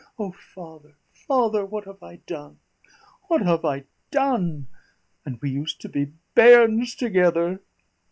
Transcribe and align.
O, 0.17 0.31
father, 0.31 0.95
father, 1.11 1.63
what 1.63 1.83
have 1.85 2.01
I 2.01 2.15
done 2.25 2.57
what 3.27 3.43
have 3.43 3.63
I 3.63 3.83
done? 4.09 4.67
And 5.27 5.39
we 5.43 5.51
used 5.51 5.79
to 5.81 5.89
be 5.89 6.13
bairns 6.33 6.95
together!" 6.95 7.61